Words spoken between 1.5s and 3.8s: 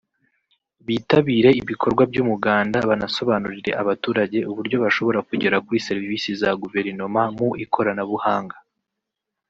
ibikorwa by’Umuganda banasobanurire